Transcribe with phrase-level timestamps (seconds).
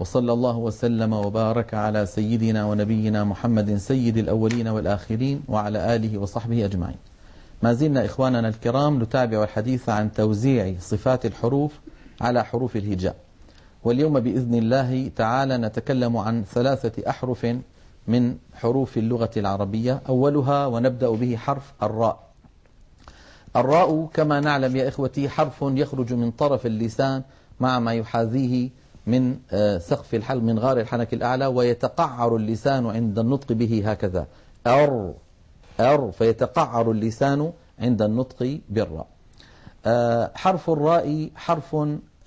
[0.00, 6.96] وصلى الله وسلم وبارك على سيدنا ونبينا محمد سيد الأولين والآخرين وعلى آله وصحبه أجمعين.
[7.62, 11.72] ما زلنا إخواننا الكرام نتابع الحديث عن توزيع صفات الحروف
[12.20, 13.16] على حروف الهجاء.
[13.84, 17.46] واليوم بإذن الله تعالى نتكلم عن ثلاثة أحرف
[18.08, 22.18] من حروف اللغة العربية أولها ونبدأ به حرف الراء.
[23.56, 27.22] الراء كما نعلم يا إخوتي حرف يخرج من طرف اللسان
[27.60, 28.70] مع ما يحاذيه
[29.06, 34.26] من آه، سقف الحلق من غار الحنك الأعلى ويتقعر اللسان عند النطق به هكذا.
[34.66, 35.14] أر
[35.80, 39.06] أر فيتقعر اللسان عند النطق بالراء.
[39.86, 41.76] آه، حرف الراء حرف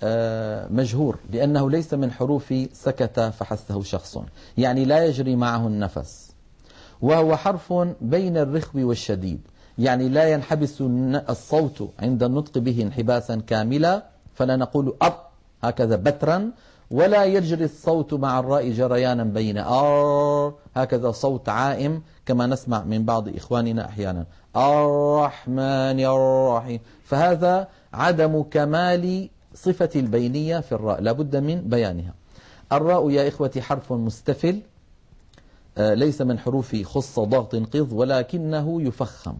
[0.02, 4.18] آه، مجهور لأنه ليس من حروف سكت فحسه شخص.
[4.58, 6.30] يعني لا يجري معه النفس.
[7.00, 9.40] وهو حرف بين الرخو والشديد.
[9.78, 10.82] يعني لا ينحبس
[11.28, 14.02] الصوت عند النطق به انحباسا كاملا.
[14.34, 15.27] فلا نقول أب
[15.62, 16.50] هكذا بترا.
[16.90, 20.54] ولا يجري الصوت مع الراء جريانا بين آر.
[20.76, 24.26] هكذا صوت عائم كما نسمع من بعض إخواننا أحيانا.
[24.56, 26.80] الرحمن الرحيم.
[27.04, 31.00] فهذا عدم كمال صفة البينية في الراء.
[31.00, 32.14] لابد من بيانها.
[32.72, 34.60] الراء يا إخوتي حرف مستفل.
[35.78, 39.34] آه، ليس من حروف خص ضغط قض ولكنه يفخم.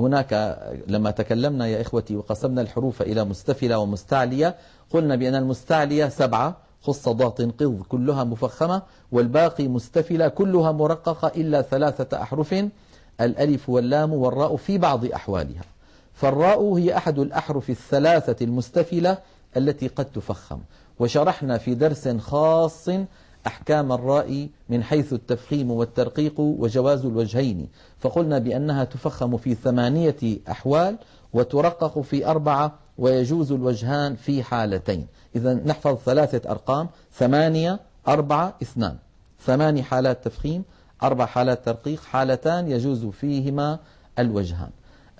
[0.00, 4.56] هناك لما تكلمنا يا إخوتي وقسمنا الحروف إلى مستفلة ومستعلية
[4.90, 12.22] قلنا بأن المستعلية سبعة خص ضغط قض كلها مفخمة والباقي مستفلة كلها مرققة إلا ثلاثة
[12.22, 12.54] أحرف
[13.20, 15.62] الألف واللام والراء في بعض أحوالها.
[16.14, 19.18] فالراء هي أحد الأحرف الثلاثة المستفلة
[19.56, 20.58] التي قد تفخم.
[20.98, 22.88] وشرحنا في درس خاص
[23.46, 30.96] أحكام الراء من حيث التفخيم والترقيق وجواز الوجهين فقلنا بأنها تفخم في ثمانية أحوال
[31.32, 35.06] وترقق في أربعة ويجوز الوجهان في حالتين.
[35.36, 38.96] إذا نحفظ ثلاثة أرقام ثمانية أربعة اثنان.
[39.40, 40.64] ثماني حالات تفخيم
[41.02, 43.78] أربع حالات ترقيق حالتان يجوز فيهما
[44.18, 44.70] الوجهان.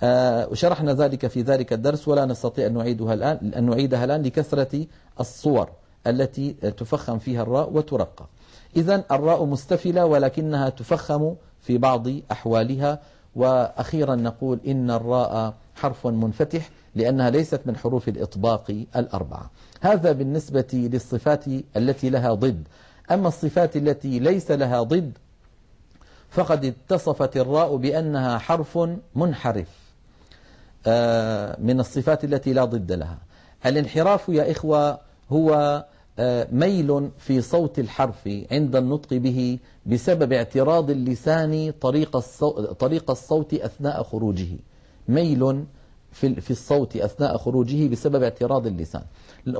[0.01, 4.85] آه، وشرحنا ذلك في ذلك الدرس ولا نستطيع أن نعيدها الآن أن نعيدها الآن لكثرة
[5.19, 5.69] الصور.
[6.07, 8.29] التي تفخم فيها الراء وترقق
[8.75, 12.99] إذا الراء مستفلة ولكنها تفخم في بعض أحوالها.
[13.35, 19.49] وأخيرا نقول إن الراء حرف منفتح لأنها ليست من حروف الإطباق الأربعة.
[19.81, 21.45] هذا بالنسبة للصفات
[21.77, 22.67] التي لها ضد.
[23.11, 25.17] أما الصفات التي ليس لها ضد
[26.29, 28.79] فقد اتصفت الراء بأنها حرف
[29.15, 29.67] منحرف
[30.87, 33.17] آه، من الصفات التي لا ضد لها.
[33.65, 34.99] الانحراف يا إخوة
[35.31, 35.85] هو
[36.19, 43.53] آه، ميل في صوت الحرف عند النطق به بسبب اعتراض اللسان طريق الصوت, طريق الصوت
[43.53, 44.47] أثناء خروجه.
[45.07, 45.65] ميل
[46.11, 49.01] في في الصوت أثناء خروجه بسبب اعتراض اللسان.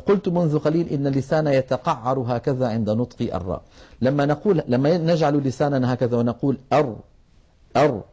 [0.06, 3.62] قلت منذ قليل إن اللسان يتقعر هكذا عند نطق الراء.
[4.02, 6.96] لما نقول لما نجعل لساننا هكذا ونقول أر
[7.78, 8.04] أر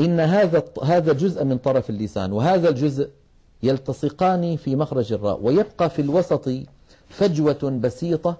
[0.00, 3.10] إن هذا هذا جزء من طرف اللسان وهذا الجزء
[3.62, 6.50] يلتصقان في مخرج الراء ويبقى في الوسط
[7.08, 8.36] فجوة بسيطة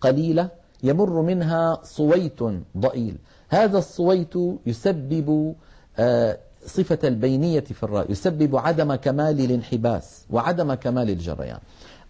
[0.00, 0.48] قليلة
[0.82, 2.42] يمر منها صويت
[2.78, 3.16] ضئيل.
[3.48, 4.34] هذا الصويت
[4.66, 5.54] يسبب
[5.98, 11.58] آه، صفة البينية في الراء يسبب عدم كمال الانحباس وعدم كمال الجريان.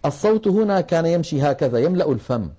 [0.05, 2.49] الصوت هنا كان يمشي هكذا يملأ الفم.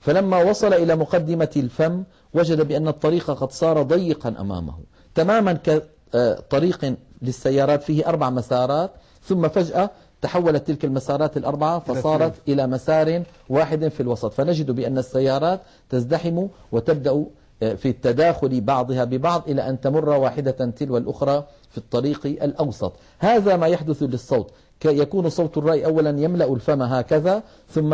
[0.00, 2.02] فلما وصل إلى مقدمة الفم
[2.34, 4.74] وجد بأن الطريق قد صار ضيقا أمامه.
[5.14, 8.90] تماما كطريق للسيارات فيه أربع مسارات.
[9.22, 9.90] ثم فجأة
[10.22, 14.32] تحولت تلك المسارات الأربعة فصارت إلى مسار واحد في الوسط.
[14.32, 15.60] فنجد بأن السيارات
[15.90, 17.24] تزدحم وتبدأ
[17.62, 22.92] آه، في التداخل بعضها ببعض إلى أن تمر واحدة تلو الأخرى في الطريق الأوسط.
[23.18, 24.50] هذا ما يحدث للصوت.
[24.84, 27.92] يكون صوت الرأي أولا يملأ الفم هكذا ثم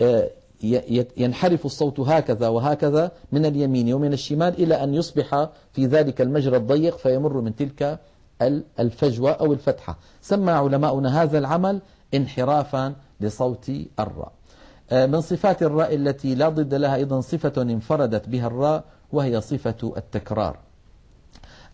[0.00, 0.30] آه،
[1.16, 6.96] ينحرف الصوت هكذا وهكذا من اليمين ومن الشمال إلى أن يصبح في ذلك المجرى الضيق
[6.96, 7.98] فيمر من تلك
[8.80, 9.98] الفجوة أو الفتحة.
[10.22, 11.80] سمى علماؤنا هذا العمل
[12.14, 14.32] انحرافا لصوت الراء.
[14.90, 19.94] آه، من صفات الراء التي لا ضد لها أيضا صفة انفردت بها الراء وهي صفة
[19.96, 20.58] التكرار.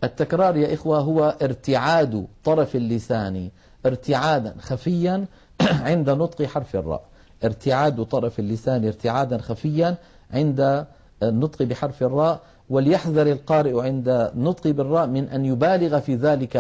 [0.05, 3.51] التكرار يا إخوة هو ارتعاد طرف اللسان
[3.87, 5.27] ارتعادا خفيا
[5.89, 7.03] عند نطق حرف الراء.
[7.45, 9.97] ارتعاد طرف اللسان ارتعادا خفيا
[10.31, 10.87] عند
[11.23, 12.41] النطق بحرف الراء.
[12.71, 16.57] وليحذر القارئ عند نطق بالراء من أن يبالغ في ذلك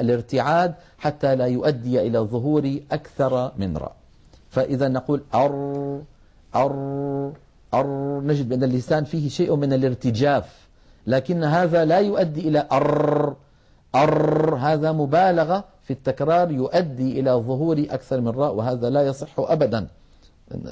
[0.00, 3.94] الارتعاد حتى لا يؤدي إلى ظهور أكثر من راء.
[4.50, 6.00] فإذا نقول أر
[6.54, 7.32] أر
[7.74, 10.66] أر نجد بأن اللسان فيه شيء من الارتجاف
[11.06, 13.36] لكن هذا لا يؤدي إلى أر
[13.94, 19.86] أر هذا مبالغة في التكرار يؤدي إلى ظهور أكثر من راء وهذا لا يصح أبدا.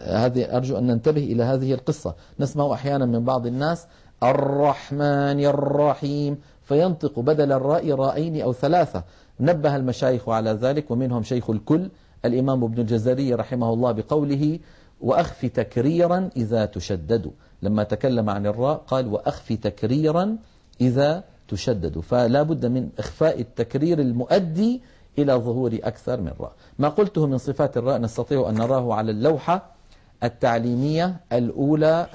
[0.04, 2.14] هذه أرجو أن ننتبه إلى هذه القصة.
[2.40, 3.86] نسمع أحيانا من بعض الناس
[4.22, 6.38] الرحمن الرحيم.
[6.62, 9.04] فينطق بدل الراء رائين أو ثلاثة.
[9.40, 11.90] نبه المشايخ على ذلك ومنهم شيخ الكل
[12.24, 14.58] الإمام ابن الجزري رحمه الله بقوله
[15.00, 17.30] وأخف تكريرا إذا تشدد.
[17.62, 20.36] لما تكلم عن الراء قال وأخف تكريرا
[20.80, 22.00] إذا تشدد.
[22.00, 24.82] فلا بد من إخفاء التكرير المؤدي
[25.18, 26.52] إلى ظهور أكثر من راء.
[26.78, 29.81] ما قلته من صفات الراء نستطيع أن نراه على اللوحة.
[30.22, 32.06] التعليمية الأولى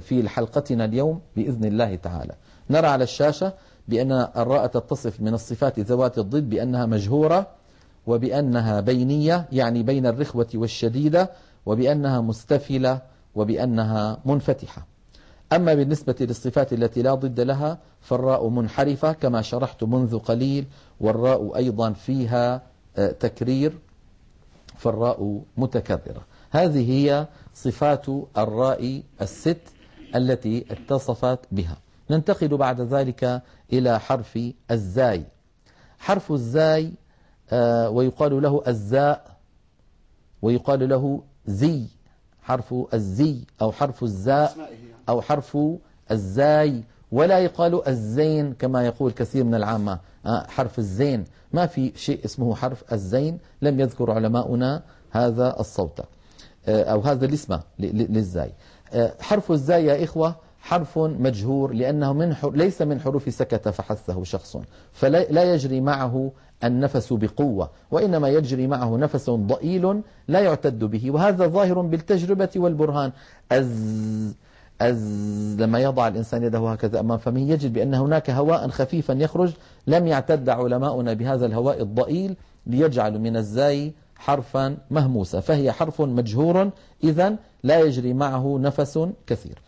[0.00, 2.34] في حلقتنا اليوم بإذن الله تعالى.
[2.70, 3.52] نرى على الشاشة
[3.88, 7.46] بأن الراء تتصف من الصفات ذوات الضد بأنها مجهورة
[8.06, 11.30] وبأنها بينية يعني بين الرخوة والشديدة
[11.66, 13.02] وبأنها مستفلة
[13.34, 14.86] وبأنها منفتحة.
[15.52, 20.66] أما بالنسبة للصفات التي لا ضد لها فالراء منحرفة كما شرحت منذ قليل
[21.00, 22.62] والراء أيضا فيها
[22.96, 23.78] آه، تكرير
[24.78, 26.24] فالراء متكررة.
[26.50, 28.06] هذه هي صفات
[28.38, 29.60] الراء الست
[30.14, 31.76] التي اتصفت بها.
[32.10, 33.42] ننتقل بعد ذلك
[33.72, 34.38] إلى حرف
[34.70, 35.24] الزاي.
[35.98, 36.92] حرف الزاي
[37.50, 39.36] آه، ويقال له الزاء
[40.42, 41.84] ويقال له زي.
[42.42, 44.70] حرف الزي أو حرف الزاء
[45.08, 45.58] أو حرف
[46.10, 46.84] الزاي.
[47.12, 51.24] ولا يقال الزين كما يقول كثير من العامة آه، حرف الزين.
[51.52, 53.38] ما في شيء اسمه حرف الزين.
[53.62, 56.00] لم يذكر علماؤنا هذا الصوت.
[56.68, 58.52] أو هذا الاسم للزاي.
[59.20, 64.56] حرف الزاي يا إخوة حرف مجهور لأنه من ليس من حروف سكت فحثه شخص.
[64.92, 66.32] فلا يجري معه
[66.64, 71.10] النفس بقوة وإنما يجري معه نفس ضئيل لا يعتد به.
[71.10, 73.12] وهذا ظاهر بالتجربة والبرهان.
[73.52, 74.34] أز
[74.80, 79.52] أز لما يضع الإنسان يده هكذا أمام فمه يجد بأن هناك هواء خفيفا يخرج.
[79.86, 82.36] لم يعتد علماؤنا بهذا الهواء الضئيل
[82.66, 86.70] ليجعل من الزاي حرفا مهموسا فهي حرف مجهور
[87.04, 89.58] إذا لا يجري معه نفس كثير.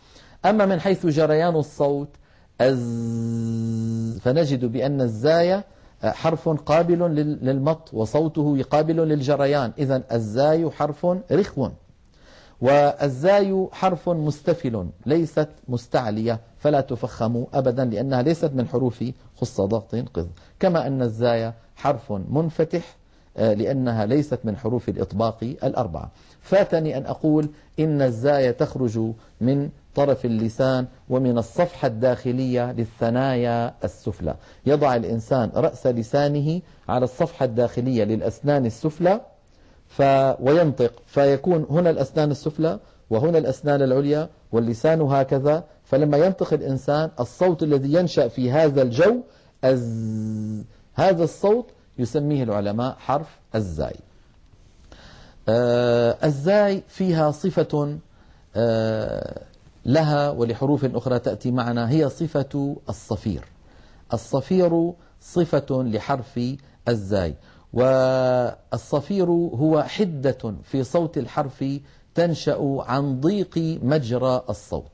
[0.45, 2.07] أما من حيث جريان الصوت
[4.19, 5.65] فنجد بأن الزاية
[6.03, 6.99] حرف قابل
[7.41, 11.69] للمط وصوته قابل للجريان إذا الزاي حرف رخو.
[12.61, 19.03] والزاي حرف مستفل ليست مستعلية فلا تفخم أبدا لأنها ليست من حروف
[19.35, 20.25] خص ضغط قذ.
[20.59, 22.95] كما أن الزاي حرف منفتح
[23.37, 26.11] لأنها ليست من حروف الإطباق الأربعة.
[26.41, 27.49] فاتني أن أقول
[27.79, 28.99] إن الزاي تخرج
[29.41, 34.35] من طرف اللسان ومن الصفحة الداخلية للثنايا السفلى.
[34.65, 39.21] يضع الإنسان رأس لسانه على الصفحة الداخلية للأسنان السفلى
[39.87, 40.01] ف...
[40.39, 40.93] وينطق.
[41.05, 42.79] فيكون هنا الأسنان السفلى
[43.09, 45.63] وهنا الأسنان العليا واللسان هكذا.
[45.83, 49.15] فلما ينطق الإنسان الصوت الذي ينشأ في هذا الجو
[49.63, 50.63] أز...
[50.93, 53.95] هذا الصوت يسميه العلماء حرف الزاي.
[55.49, 57.97] آه الزاي فيها صفة
[58.55, 59.41] آه
[59.85, 63.45] لها ولحروف أخرى تأتي معنا هي صفة الصفير.
[64.13, 66.39] الصفير صفة لحرف
[66.87, 67.35] الزاي
[67.73, 71.65] والصفير هو حدة في صوت الحرف
[72.15, 74.91] تنشأ عن ضيق مجرى الصوت.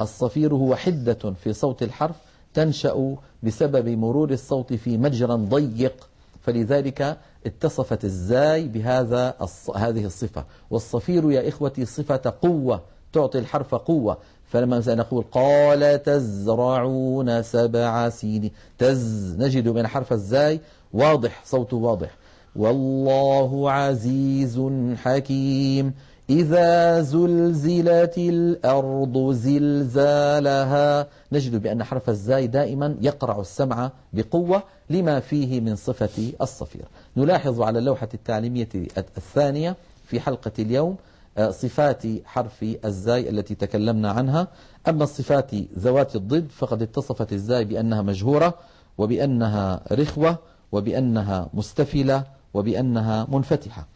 [0.00, 2.16] الصفير هو حدة في صوت الحرف
[2.54, 6.07] تنشأ بسبب مرور الصوت في مجرى ضيق
[6.48, 9.34] فلذلك اتصفت الزاي بهذا
[9.76, 10.44] هذه الصفة.
[10.70, 14.18] والصفير يا إخوتي صفة قوة تعطي الحرف قوة.
[14.44, 20.60] فلما نقول قال تزرعون سبع سنين تز نجد من حرف الزاي
[20.92, 22.16] واضح صوته واضح.
[22.56, 24.62] والله عزيز
[24.96, 25.94] حكيم.
[26.30, 31.06] إذا زلزلت الأرض زلزالها.
[31.32, 36.84] نجد بأن حرف الزاي دائما يقرع السمع بقوة لما فيه من صفة الصفير.
[37.16, 38.68] نلاحظ على اللوحة التعليمية
[38.98, 40.96] الثانية في حلقة اليوم
[41.38, 44.48] آه، صفات حرف الزاي التي تكلمنا عنها.
[44.88, 48.54] أما الصفات ذوات الضد فقد اتصفت الزاي بأنها مجهورة
[48.98, 50.38] وبأنها رخوة
[50.72, 53.86] وبأنها مستفلة وبأنها منفتحة.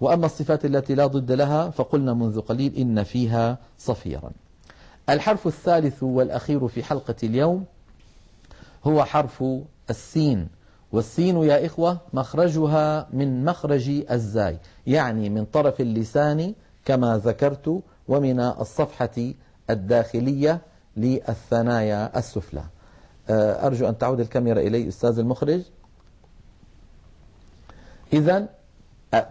[0.00, 4.30] وأما الصفات التي لا ضد لها فقلنا منذ قليل إن فيها صفيرا.
[5.08, 7.64] الحرف الثالث والأخير في حلقة اليوم
[8.84, 9.44] هو حرف
[9.90, 10.48] السين.
[10.92, 16.54] والسين يا إخوة مخرجها من مخرج الزاي يعني من طرف اللسان
[16.84, 19.32] كما ذكرت ومن الصفحة
[19.70, 20.60] الداخلية
[20.96, 22.62] للثنايا السفلى.
[23.30, 25.60] أرجو أن تعود الكاميرا إلي أستاذ المخرج.
[28.12, 28.48] إذا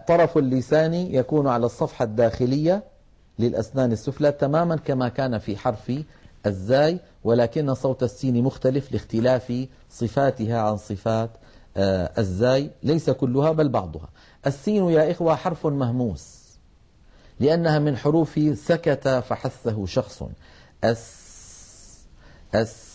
[0.08, 2.82] طرف اللسان يكون على الصفحة الداخلية
[3.38, 5.92] للأسنان السفلى تماما كما كان في حرف
[6.46, 11.30] الزاي ولكن صوت السين مختلف لاختلاف صفاتها عن صفات
[11.76, 12.70] آه، الزاي.
[12.82, 14.08] ليس كلها بل بعضها.
[14.46, 16.40] السين يا إخوة حرف مهموس
[17.40, 20.22] لأنها من حروف سكت فحثه شخص.
[20.84, 21.20] أس
[22.54, 22.90] أس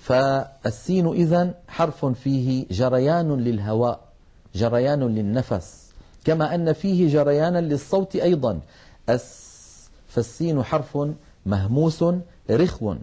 [0.00, 4.05] فالسين إذن حرف فيه جريان للهواء.
[4.56, 5.86] جريان للنفس
[6.24, 8.60] كما أن فيه جريانا للصوت أيضا.
[9.08, 9.46] أس
[10.08, 10.98] فالسين حرف
[11.46, 12.04] مهموس
[12.50, 12.94] رخو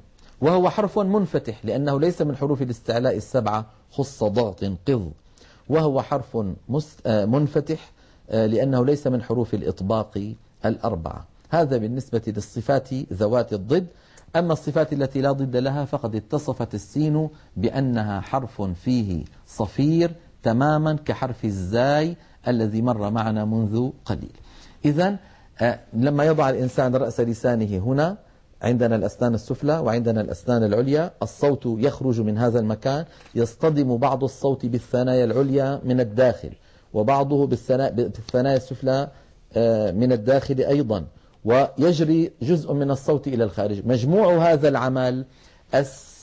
[0.42, 5.12] وهو حرف منفتح لأنه ليس من حروف الاستعلاء السبعة خص ضغط قض
[5.70, 6.38] وهو حرف
[7.06, 7.92] آه، منفتح
[8.30, 10.34] آه، لأنه ليس من حروف الإطباق
[10.66, 11.26] الأربعة.
[11.50, 13.88] هذا بالنسبة للصفات ذوات الضد.
[14.36, 20.12] أما الصفات التي لا ضد لها فقد اتصفت السين بأنها حرف فيه صفير
[20.44, 22.16] تماما كحرف الزاي
[22.48, 24.32] الذي مر معنا منذ قليل.
[24.86, 25.18] إذا
[25.62, 28.18] آه، لما يضع الإنسان رأس لسانه هنا
[28.62, 35.26] عندنا الأسنان السفلى وعندنا الأسنان العليا الصوت يخرج من هذا المكان يصطدم بعض الصوت بالثنايا
[35.26, 36.52] العليا من الداخل
[36.94, 39.08] وبعضه بالثنايا السفلى
[39.54, 41.06] آه، من الداخل أيضا
[41.46, 43.82] ويجري جزء من الصوت إلى الخارج.
[43.86, 45.26] مجموع هذا العمل
[45.74, 46.14] أس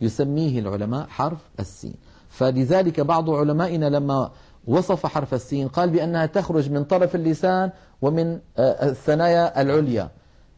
[0.00, 1.94] يسميه العلماء حرف السين.
[2.32, 4.30] فلذلك بعض علمائنا لما
[4.66, 7.70] وصف حرف السين قال بأنها تخرج من طرف اللسان
[8.02, 10.08] ومن آه، الثنايا العليا.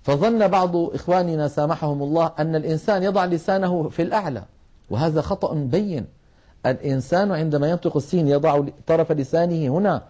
[0.02, 4.42] فظن بعض إخواننا سامحهم الله أن الإنسان يضع لسانه في الأعلى
[4.90, 6.06] وهذا خطأ بين.
[6.66, 10.02] الإنسان عندما ينطق السين يضع طرف لسانه هنا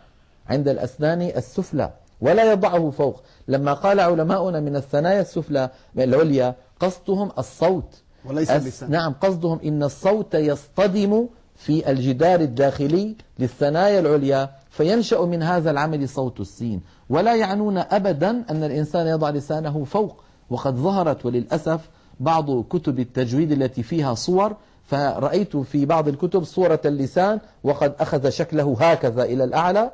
[0.47, 1.91] عند الأسنان السفلى
[2.21, 3.23] ولا يضعه فوق.
[3.49, 8.03] لما قال علماؤنا من الثنايا السفلى العليا قصدهم الصوت.
[8.25, 8.91] وليس اللسان.
[8.91, 16.41] نعم قصدهم إن الصوت يصطدم في الجدار الداخلي للثنايا العليا فينشأ من هذا العمل صوت
[16.41, 16.81] السين.
[17.11, 20.25] ولا يعنون أبدا أن الإنسان يضع لسانه فوق.
[20.51, 21.89] وقد ظهرت وللأسف
[22.21, 24.57] بعض كتب التجويد التي فيها صور.
[24.85, 29.91] فرأيت في بعض الكتب صورة اللسان وقد أخذ شكله هكذا إلى الأعلى.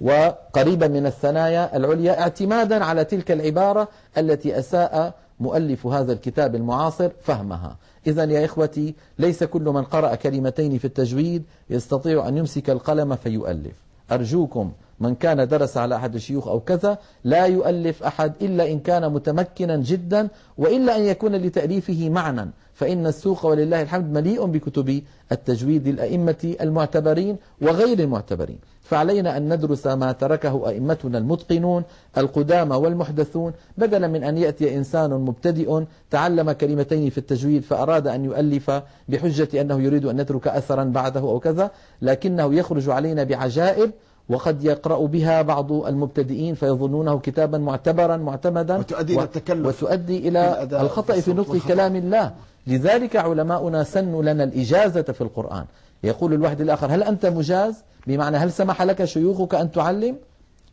[0.00, 7.76] وقريبا من الثنايا العليا اعتمادا على تلك العبارة التي أساء مؤلف هذا الكتاب المعاصر فهمها.
[8.06, 13.76] إذا يا إخوتي ليس كل من قرأ كلمتين في التجويد يستطيع أن يمسك القلم فيؤلف.
[14.12, 19.12] أرجوكم من كان درس على أحد الشيوخ أو كذا لا يؤلف أحد إلا إن كان
[19.12, 26.56] متمكنا جدا وإلا أن يكون لتأليفه معنى فإن السوق ولله الحمد مليء بكتب التجويد الأئمة
[26.60, 28.58] المعتبرين وغير المعتبرين.
[28.82, 31.82] فعلينا أن ندرس ما تركه أئمتنا المتقنون
[32.18, 33.52] القدامى والمحدثون.
[33.78, 38.70] بدلا من أن يأتي إنسان مبتدئ تعلم كلمتين في التجويد فأراد أن يؤلف
[39.08, 41.70] بحجة أنه يريد أن يترك أثرا بعده أو كذا
[42.02, 43.90] لكنه يخرج علينا بعجائب
[44.28, 51.14] وقد يقرأ بها بعض المبتدئين فيظنونه كتابا معتبرا معتمدا وتؤدي إلى التكلف وتؤدي إلى الخطأ
[51.20, 52.32] في نطق كلام الله.
[52.66, 55.64] لذلك علماؤنا سنوا لنا الإجازة في القرآن.
[56.02, 60.16] يقول الواحد الآخر هل أنت مجاز؟ بمعنى هل سمح لك شيوخك أن تعلم؟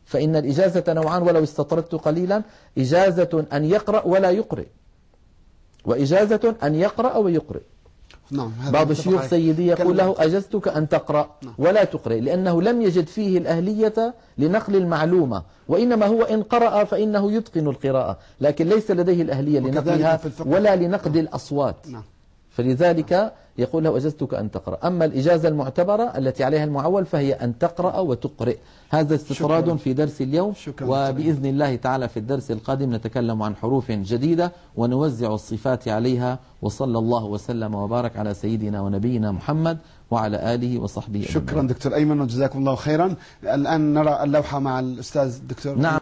[0.06, 2.44] فإن الإجازة نوعان ولو استطردت قليلا
[2.78, 4.66] إجازة أن يقرأ ولا يقرئ.
[5.86, 7.62] وإجازة أن يقرأ ويقرئ.
[8.32, 11.54] نعم بعض الشيوخ سيدي يقول له أجزتك أن تقرأ نعم.
[11.58, 17.68] ولا تقرأ لأنه لم يجد فيه الأهلية لنقل المعلومة وإنما هو إن قرأ فإنه يتقن
[17.68, 22.04] القراءة لكن ليس لديه الأهلية لنقلها ولا لنقد الأصوات نعم.
[22.50, 24.88] فلذلك يقول له أجزتك أن تقرأ.
[24.88, 28.58] أما الإجازة المعتبرة التي عليها المعول فهي أن تقرأ وتقرئ.
[28.90, 30.54] هذا استطراد في درس اليوم.
[30.82, 36.40] وبإذن الله تعالى في الدرس القادم نتكلم عن حروف جديدة ونوزع الصفات عليها.
[36.62, 39.78] وصلى الله وسلم وبارك على سيدنا ونبينا محمد
[40.12, 43.16] وعلى آله وصحبه شكرا دكتور أيمن وجزاكم الله خيرا.
[43.44, 45.94] الآن نرى اللوحة مع الأستاذ دكتور نعم.